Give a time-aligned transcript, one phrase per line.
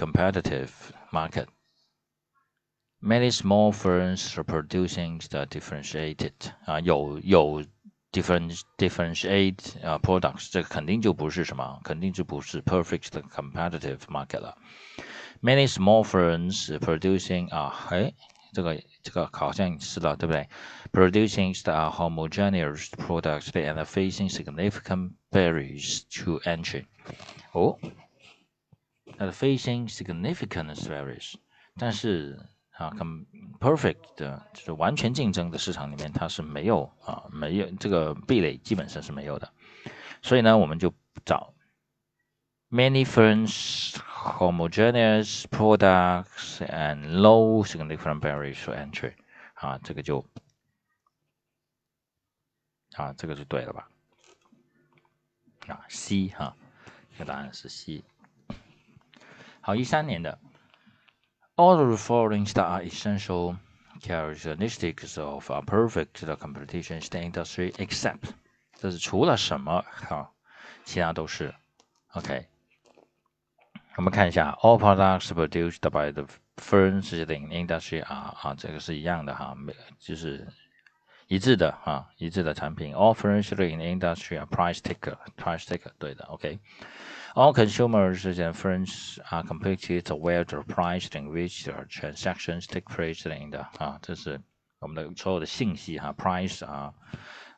[0.00, 0.70] competitive
[1.12, 1.46] market.
[3.02, 6.32] Many small firms are producing the differentiated
[6.64, 7.62] 啊，有有
[8.12, 14.56] different differentiate 啊 products，这个肯定就不是什么，肯定就不是 perfect competitive market 了。
[15.42, 18.12] Many small firms producing 啊，哎，
[18.52, 20.48] 这个这个好像是的，对不对？
[20.92, 26.84] Producing the homogeneous products and facing significant barriers to entry。
[27.52, 27.78] 哦，
[29.20, 31.34] 它 facing significant barriers，
[31.76, 33.24] 但是啊，com
[33.60, 39.52] perfect 的就是完全竞争的市场里面，它是没有啊，没有这个壁垒，基本上是没有的。
[40.22, 40.94] 所以呢，我们就
[41.26, 41.52] 找
[42.70, 49.12] many firms homogeneous products and low significant barriers to entry
[49.52, 50.24] 啊，这个就
[52.94, 53.90] 啊，这个就对了吧？
[55.66, 56.56] 啊，C 哈，
[57.12, 58.02] 这个答案是 C。
[59.61, 60.39] 好，一三年的。
[61.55, 63.55] All the following are essential
[64.01, 68.19] characteristics of a perfect competition industry except，
[68.73, 70.31] 这是除了什么哈，
[70.83, 71.55] 其他都是
[72.09, 72.47] OK。
[73.95, 80.45] 我们看一下，all products produced by the firms in industry 啊啊，这个是一样的哈，没就是
[81.29, 82.93] 一致的哈，一致的产品。
[82.93, 90.39] All firms in industry are price taker，price taker 对的 OK。All consumers and firms are completely aware
[90.39, 94.39] of the price in which their transactions take place in the 啊，这是
[94.79, 96.93] 我们的所有的信息哈，price 啊，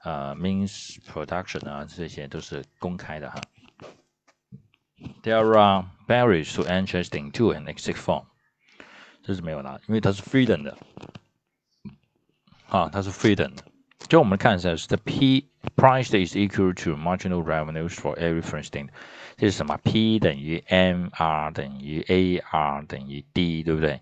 [0.01, 3.39] 呃，means production 啊，这些都是公开的哈。
[5.21, 8.25] There are barriers to entry into an exit form，
[9.21, 10.75] 这是没有的，因为它是 freedom 的，
[12.71, 13.63] 啊，它是 freedom 的。
[14.07, 18.89] 就我们看一下，是 the P price is equal to marginal revenues for every first thing。
[19.37, 19.77] 这是什么？
[19.77, 24.01] P 等于 MR 等于 AR 等于 D，对不对？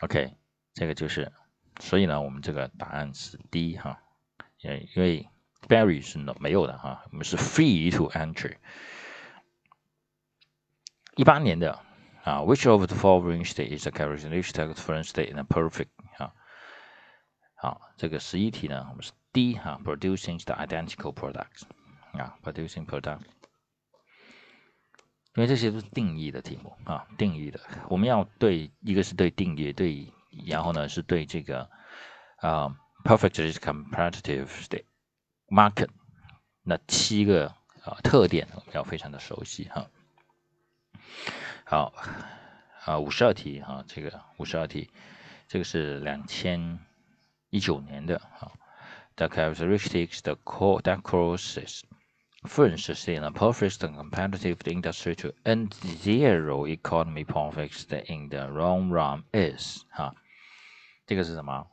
[0.00, 0.34] OK，
[0.74, 1.32] 这个就是，
[1.80, 4.00] 所以呢，我们这个答案是 D 哈，
[4.60, 5.28] 因为因为
[5.68, 8.56] barrier 是没有的哈，我们是 free to entry。
[11.16, 11.80] 一八年的
[12.22, 15.88] 啊，Which of the following state is a characteristic of the first state in a perfect
[16.18, 16.32] 啊？
[17.63, 21.63] 好，这个十一题呢，我们是 D 哈，producing the identical products
[22.11, 23.21] 啊，producing product。
[25.35, 30.11] 因为这些都是定义的题目啊，定义的，我们要对一个是对定义，对，
[30.45, 31.69] 然后呢是对这个
[32.41, 32.75] 啊
[33.05, 34.83] ，perfectly competitive 的
[35.47, 35.87] market
[36.63, 37.47] 那七个
[37.85, 39.87] 啊特点我们要非常的熟悉哈。
[41.63, 41.93] 好，
[42.83, 44.89] 啊五十二题哈，这个五十二题，
[45.47, 46.77] 这个是两千
[47.52, 48.52] 一九年的哈，
[49.16, 51.82] the characteristics the core that causes
[52.44, 58.90] First, in a perfect and competitive industry to end zero economy profits in the long
[58.90, 60.14] run is 哈，
[61.04, 61.66] 这个是什么？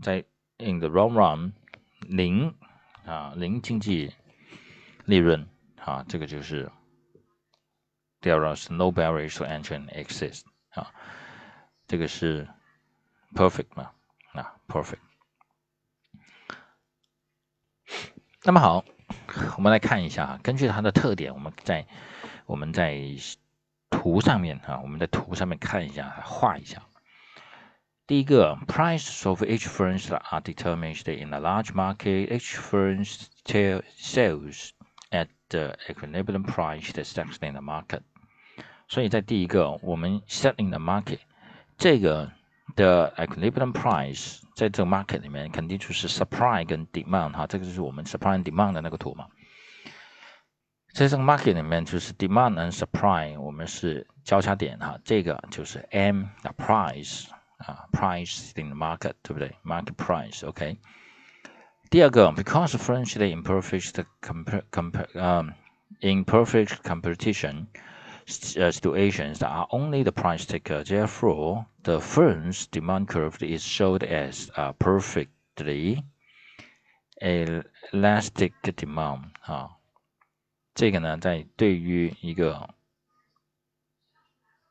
[0.00, 0.24] 在
[0.56, 1.52] in the long run
[2.00, 2.54] 零
[3.04, 4.14] 啊零经济
[5.04, 5.46] 利润
[5.84, 6.70] 啊，这个就是
[8.22, 10.40] there is no barriers to entry and exit
[10.70, 10.94] 啊，
[11.86, 12.48] 这个是
[13.34, 13.92] perfect 嘛
[14.33, 14.99] 啊 perfect。
[18.43, 18.85] 那么好。
[19.57, 21.85] 我们来看一下啊，根据它的特点，我们在
[22.45, 22.97] 我们在
[23.89, 26.81] 图上面啊，我们在图上面看一下，画一下。
[28.07, 32.29] 第一个，prices of each firms are determined in a large market.
[32.29, 34.71] Each firm sells
[35.11, 38.01] at the equilibrium price that sets in the market.
[38.87, 41.19] 所以在第一个，我们 set in the market
[41.77, 42.31] 这个
[42.74, 44.40] 的 equilibrium price。
[44.54, 49.26] 在这个 market 里面，肯定就是 supply 跟 demand 哈，这个就是我们 supply and demand 的那个图嘛。
[50.94, 57.26] 在这个 market 里面，就是 demand and supply，我们是交叉点哈，这个就是 M 的 price
[57.58, 59.54] 啊，price in the market，对不对？
[59.62, 60.78] market price，OK。
[61.90, 65.44] 第二个，because French the imperfect compare compare 呃
[66.00, 67.66] imperfect competition。
[68.56, 70.82] uh, situations are only the price taker.
[70.82, 76.02] Therefore, the firm's demand curve is showed as a perfectly
[77.20, 79.76] elastic demand 啊，
[80.74, 82.68] 这个呢，在对于一个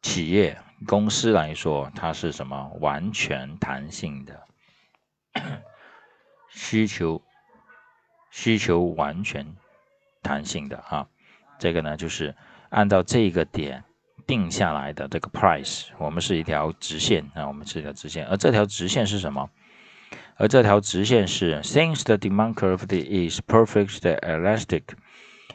[0.01, 2.69] 企业公司来说，它是什么？
[2.79, 4.47] 完全弹性的
[6.49, 7.21] 需求，
[8.31, 9.55] 需求完全
[10.21, 11.07] 弹性的啊，
[11.57, 12.35] 这个呢就是。
[12.69, 13.83] 按照这个点
[14.27, 19.49] 定下来的这个 price，我们是一条直线啊，我们是一条直线，而这条直线是什么？
[20.37, 24.83] 而这条直线是 since the demand curve is perfectly elastic,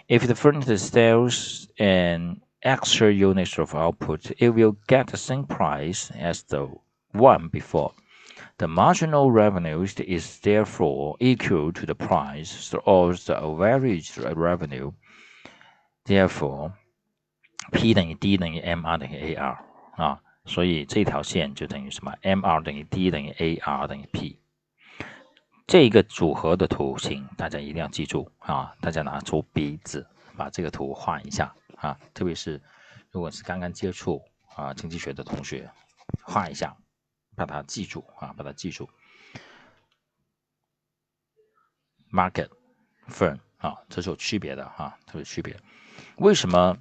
[0.09, 6.11] if the furniture sells an extra units of output, it will get the same price
[6.19, 6.69] as the
[7.12, 7.93] one before.
[8.56, 14.93] The marginal revenue is therefore equal to the price of the average revenue.
[16.05, 16.73] Therefore,
[17.72, 19.58] P 等于 D 等于 MR 等于 AR
[19.96, 24.40] 啊，所以这条线就等于什么？MR 等于 D 等于 AR 等于 P。
[25.68, 28.76] 这个组合的图形大家一定要记住啊！
[28.82, 30.06] 大家拿出笔纸
[30.38, 32.00] 把这个图画一下啊！
[32.14, 32.62] 特别是
[33.10, 34.22] 如果是刚刚接触
[34.56, 35.68] 啊经济学的同学，
[36.22, 36.78] 画一下，
[37.36, 38.88] 把它记住啊，把它记住。
[42.12, 42.50] Market
[43.10, 45.58] firm 啊，这是有区别的哈，特别区别。
[46.18, 46.78] 为什么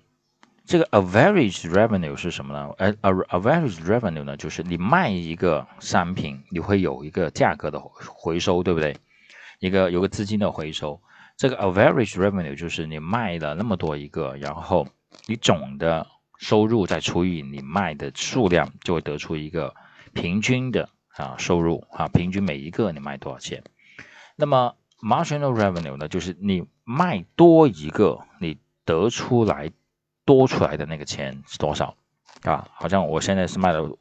[0.67, 2.71] 这个 average revenue 是什么呢？
[2.79, 8.97] 呃，average revenue 呢，就是你卖一个商品，你会有一个价格的回收，对不对？
[9.59, 11.01] 一个有个资金的回收。
[11.37, 14.87] 这个 average revenue 就是你卖了那么多一个，然后
[15.27, 16.07] 你总的
[16.39, 19.75] 收入再除以你卖的数量，就会得出一个
[20.15, 23.63] 平均的啊收入啊，平均每一个你卖多少钱。
[24.37, 29.71] 那么 marginal revenue 呢，就是你卖多一个，你得出来
[30.25, 31.97] 多出来的那个钱是多少
[32.43, 32.69] 啊？
[32.73, 33.99] 好像我现在是卖了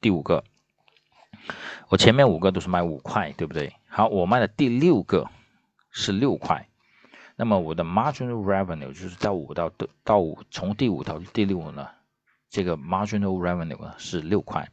[0.00, 0.44] 第五个，
[1.88, 3.74] 我前面五个都是卖五块，对不对？
[3.88, 5.28] 好，我卖的第六个。
[5.98, 6.68] 是六块，
[7.36, 9.72] 那么我的 marginal revenue 就是到五到
[10.04, 11.88] 到五，从第五到第六呢，
[12.50, 14.70] 这个 marginal revenue 呢是六块。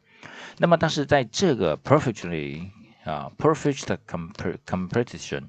[0.58, 2.68] 那么但是在这个 perfectly
[3.06, 3.96] 啊 perfect
[4.66, 5.44] competition，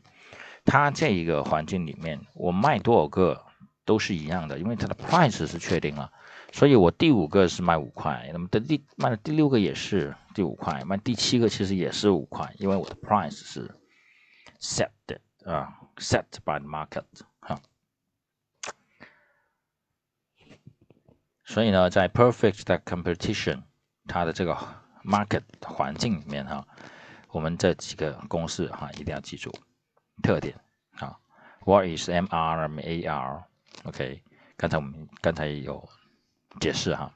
[0.63, 3.43] 它这一个环境里面，我卖多少个
[3.85, 6.11] 都是一样的，因为它的 price 是确定了，
[6.51, 13.73] 所以我第五个是卖五块，那么的第卖的第六个也是第五块，卖第七个其实也是五块，因为我的 price 是
[14.59, 15.21] set 的。
[15.45, 17.05] 啊，set by the market
[17.39, 17.61] 哈，
[21.43, 23.61] 所以呢，在 perfect competition
[24.07, 24.57] 它的这个
[25.03, 26.65] market 环境里面哈，
[27.29, 29.51] 我们这几个公式哈一定要记住
[30.23, 30.59] 特点
[30.93, 31.19] 啊。
[31.63, 33.43] What is M R M A R？
[33.84, 34.22] AR？OK，
[34.56, 35.88] 刚才我们刚才有
[36.60, 37.12] 解释哈。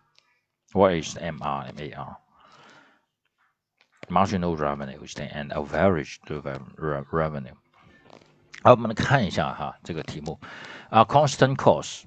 [0.72, 1.75] What is MR and
[4.08, 6.19] AR？Marginal revenue and average
[7.10, 7.54] revenue。
[8.62, 10.40] 好，我们来看一下哈这个题目
[10.90, 12.04] 啊，constant cost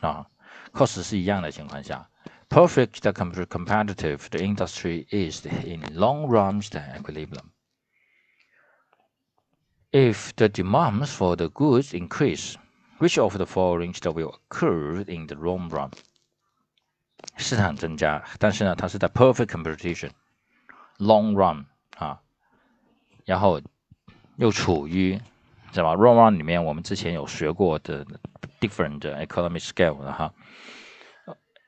[0.00, 0.26] 啊，
[0.72, 2.10] cost 是一样的情况下，
[2.48, 7.50] perfect competitive the industry is in long run the equilibrium.
[9.92, 12.56] If the demands for the goods increase,
[12.99, 15.91] which of the following will occur in the long run？
[17.37, 21.65] 市场增加，但是呢，它是在 perfect competition，long run
[21.97, 22.21] 啊，
[23.25, 23.61] 然后
[24.37, 25.19] 又处于
[25.73, 28.05] 是吧？Run Run 里面我们之前有学过的
[28.61, 30.33] different economic scale 的哈，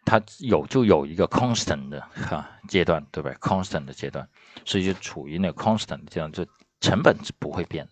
[0.05, 4.29] 它有就有一个 constant 的哈阶段，对不对？constant 的阶段，
[4.63, 6.45] 所以就处于那个 constant 阶段，就
[6.79, 7.89] 成本是不会变。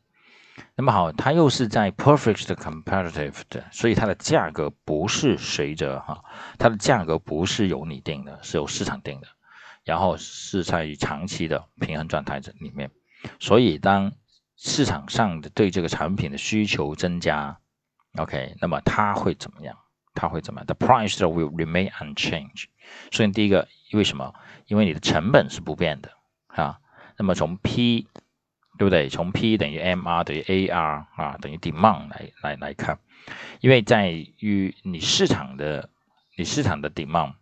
[0.75, 6.23] 那么好，它又是在 perfect competitive 的，所以它的价格不是随着哈，
[6.57, 9.27] 它的价格不是由你定的，是由市场定的，
[9.83, 12.89] 然后是在于长期的平衡状态这里面，
[13.39, 14.13] 所以当
[14.55, 17.57] 市场上的对这个产品的需求增加
[18.17, 19.77] ，OK，那么它会怎么样？
[20.13, 22.67] 它会怎么样？The price will remain unchanged。
[23.11, 24.33] 所以第一个，为什么？
[24.67, 26.11] 因为你的成本是不变的
[26.47, 26.79] 啊。
[27.17, 28.07] 那么从 P，
[28.77, 29.09] 对不对？
[29.09, 32.99] 从 P 等于 MR 等于 AR 啊，等于 demand 来来来看，
[33.61, 35.89] 因为在于你市场的
[36.37, 37.35] 你市场的 demand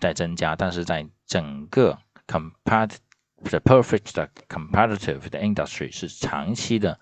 [0.00, 2.96] 在增加，但是在整个 compared
[3.40, 6.98] The perfect competitive 的 industry 是长期的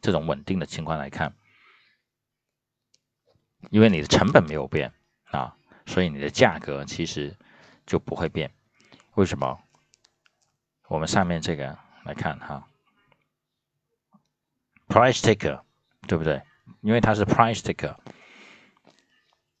[0.00, 1.34] 这种稳定的情况来看，
[3.68, 7.36] 因为你的成本没有变啊，所以你的价格其实
[7.84, 8.50] 就不会变。
[9.14, 9.60] 为什么？
[10.88, 12.66] 我们上面这个来看哈
[14.93, 15.61] ，price taker
[16.07, 16.41] 对不对？
[16.81, 17.95] 因为它是 price taker，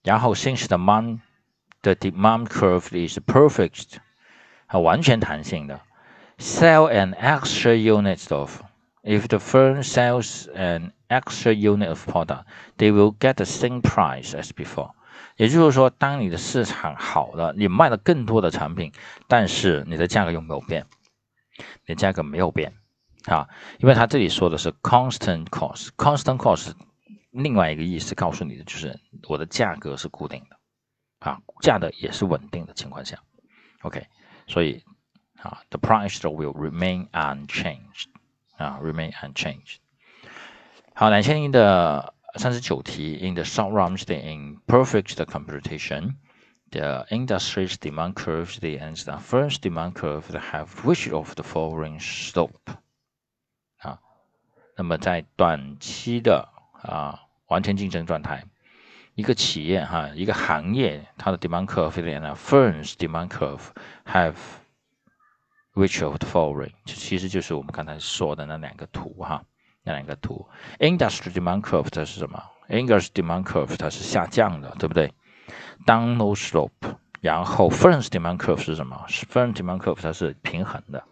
[0.03, 1.19] 然后 since the demand
[1.81, 3.97] the demand curve is perfect，
[4.67, 5.81] 它完全弹性的。
[6.37, 8.61] sell an extra unit of.
[9.01, 12.43] If the firm sells an extra unit of product,
[12.77, 14.91] they will get the same price as before.
[15.37, 18.91] 也就是说，当你的市场好了，你卖了更多的产品，
[19.27, 20.85] 但是你的价格又没有变，
[21.85, 22.73] 你的价格没有变
[23.25, 23.47] 啊，
[23.79, 26.73] 因为它这里说的是 constant cost。constant cost
[27.31, 30.57] 另外一个意思告诉你的就是我的价格是固定的
[31.19, 33.21] 啊，价的也是稳定的情况下，
[33.81, 34.07] OK，
[34.47, 34.83] 所以
[35.35, 38.07] 啊，the price will remain unchanged
[38.57, 39.77] 啊，remain unchanged。
[40.95, 46.15] 好，两千零的三十九题，in the short run in perfect computation,
[46.71, 51.99] the industry's demand curve the and the first demand curve have which of the following
[51.99, 52.79] slope 啊，
[54.76, 56.48] 那么在短期的
[56.82, 58.44] 啊完全竞争状态，
[59.14, 63.60] 一个企业哈，一个行业它的 demand curve 呢，firm's demand curve
[64.04, 64.34] have
[65.74, 69.44] which of the following 其实就是我们刚才说的那两个图哈，
[69.82, 75.12] 那两个图，industry demand curve 它是什么？industry demand curve 它是下降的，对不对
[75.86, 81.04] ？downward slope，然后 firm's demand curve 是什么？？firms demand curve 它是平衡的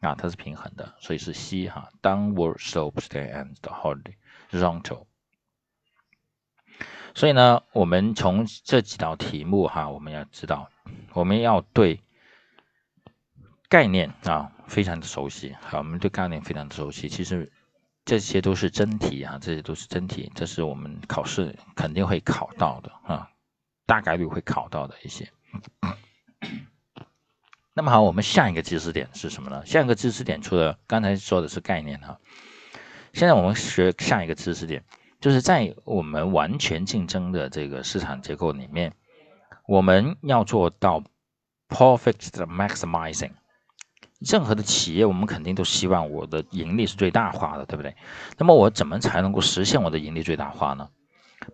[0.00, 5.06] 啊，它是平衡的，所以是 C 哈，downward slopes and horizontal。
[7.14, 10.70] 所以呢，我们从这几道题目哈，我们要知道，
[11.14, 12.00] 我们要对
[13.68, 15.56] 概念啊非常的熟悉。
[15.62, 17.50] 好，我们对概念非常的熟悉，其实
[18.04, 23.30] 这些都是真题啊，这些都是真题，这是我们考试肯定会考到的啊。
[23.84, 25.32] 大概率会考到的一些。
[27.78, 29.64] 那么好，我们下一个知识点是什么呢？
[29.64, 32.18] 下一个知识点除了刚才说的是概念哈，
[33.12, 34.82] 现在我们学下一个知识点，
[35.20, 38.92] 就是在我们完全竞争的这个市场结构里面，
[39.68, 41.04] 我们要做到
[41.68, 42.16] profit
[42.48, 43.30] maximizing。
[44.28, 47.94] 任何的企业，我们肯定都希望我的盈利是最大化的，对不对？
[48.38, 50.88] 那么我怎么才能够实现我的盈利最大化呢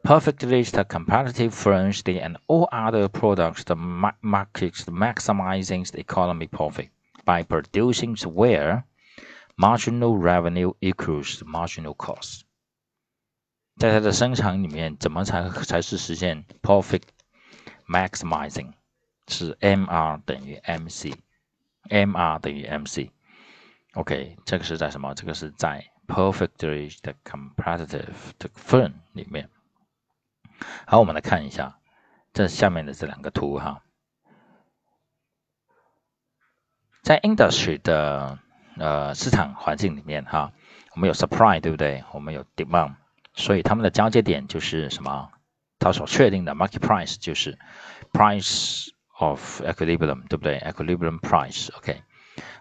[0.03, 6.89] ？perfectly the competitive firms and all other products the markets maximizing the economic profit
[7.25, 8.83] by producing where
[9.57, 12.41] marginal revenue equals marginal cost。
[13.77, 17.03] 在它的生产里面，怎么才才是实现 profit
[17.87, 18.73] maximizing？
[19.27, 25.13] 是 MR 等于 MC，MR 等于 MC。OK，这个是在什么？
[25.15, 29.49] 这个是在 perfectly the competitive 的 firm 里面。
[30.86, 31.78] 好，我们来看一下
[32.32, 33.82] 这下面的这两个图哈，
[37.02, 38.38] 在 industry 的
[38.76, 40.52] 呃市场环境里面哈，
[40.94, 42.04] 我们有 supply 对不对？
[42.12, 42.94] 我们有 demand，
[43.34, 45.30] 所以它们的交接点就是什么？
[45.78, 47.58] 它所确定的 market price 就是
[48.12, 52.02] price of equilibrium 对不对？equilibrium price，OK。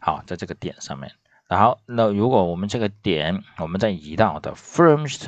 [0.01, 1.11] 好，在这个点上面，
[1.47, 5.27] 然后那如果我们这个点我们再移到的 firms。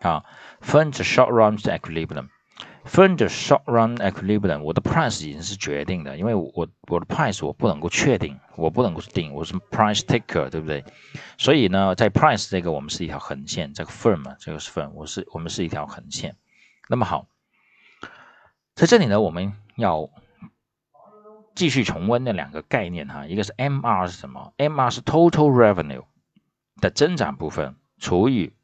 [0.00, 0.24] 啊
[0.60, 10.84] ，find the short run equilibrium，find the short run equilibrium，我的 price 已经是决定的，因为我我的 price 我不能够确定，我不能够定，我是 price taker，对不对？
[11.36, 16.36] 所以呢，在 price 这个我们是一条横线，这个 firm 这个是 firm，我是我们是一条横线。
[16.88, 17.26] 那么好，
[18.74, 20.08] 在这里呢，我们要
[21.54, 26.04] 继续重温那两个概念哈，一个是 MR 是什么？MR 是 total revenue
[26.80, 28.54] 的增长部分除以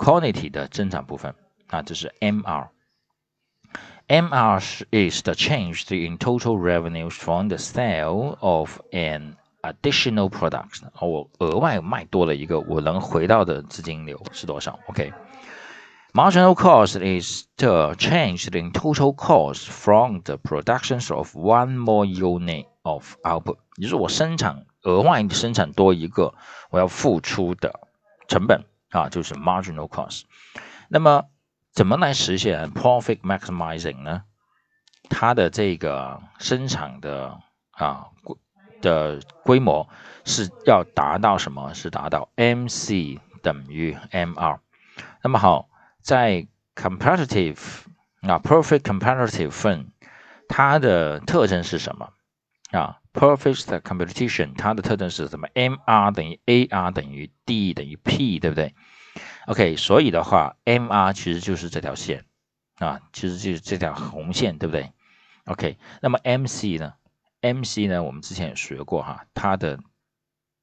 [0.00, 1.34] quantity 的增长部分
[1.68, 4.60] 啊，这是 MR。MR
[4.92, 10.82] is the change in total revenues from the sale of an additional product。
[11.00, 14.78] 我额外卖多了一个，我能回到的资金流是多少？
[14.86, 23.16] OK。Marginal cost is the change in total cost from the productions of one more unit of
[23.24, 23.56] output。
[23.76, 26.32] 也就是我生产额外生产多一个，
[26.70, 27.80] 我要付出的
[28.28, 28.64] 成本。
[28.91, 30.23] 啊，就是 marginal cost。
[30.89, 31.25] 那么
[31.71, 34.23] 怎么来实现 profit maximizing 呢？
[35.09, 37.39] 它的这个生产的
[37.71, 38.07] 啊
[38.81, 39.89] 的规模
[40.23, 41.73] 是要达到什么？
[41.73, 44.59] 是达到 MC 等于 MR。
[45.23, 45.69] 那么好，
[46.01, 47.59] 在 competitive
[48.21, 49.87] 啊 perfect competitive firm，
[50.47, 52.13] 它的特征是什么？
[52.71, 58.73] 啊，perfect competition 它的特征是什么？MR 等于 AR 等于 D 等于 P，对不对
[59.47, 62.25] ？OK，所以的话，MR 其实就是这条线
[62.77, 64.91] 啊，其实就是这条红线，对不对
[65.45, 66.93] ？OK，那么 MC 呢
[67.41, 68.03] ？MC 呢？
[68.03, 69.79] 我们之前也学过哈，它的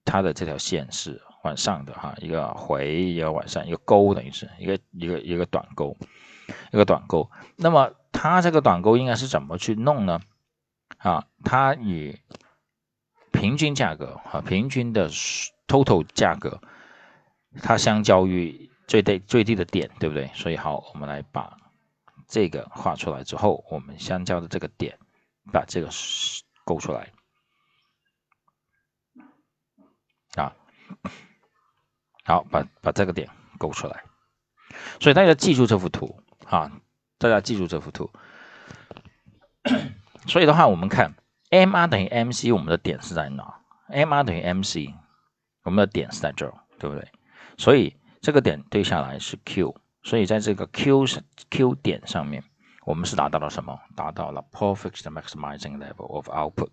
[0.04, 5.96] 它的这条线是往上的哈，一个回一个往上，一个勾等于是一个一个一个短勾，
[6.72, 7.30] 一个短勾。
[7.56, 10.20] 那么它这个短勾应该是怎么去弄呢？
[10.98, 12.18] 啊，它以
[13.32, 15.08] 平均价格啊，平均的
[15.68, 16.60] total 价格，
[17.62, 20.30] 它相较于最低最低的点，对不对？
[20.34, 21.56] 所以好，我们来把
[22.26, 24.98] 这个画出来之后，我们相交的这个点，
[25.52, 25.88] 把这个
[26.64, 27.12] 勾出来
[30.34, 30.52] 啊，
[32.24, 34.02] 好，把把这个点勾出来。
[35.00, 36.72] 所以大家记住这幅图啊，
[37.18, 38.10] 大家记住这幅图。
[40.28, 41.14] 所以的话，我们看
[41.50, 44.92] MR 等于 MC，我们的点是在哪？MR 等于 MC，
[45.64, 47.08] 我们的点是在这儿，对不对？
[47.56, 51.06] 所以这个点对下来是 Q，所以在这个 Q
[51.49, 52.44] Q 点上面，
[52.85, 53.80] 我们是达到了什么？
[53.97, 56.68] 达到了 perfect maximizing level of output。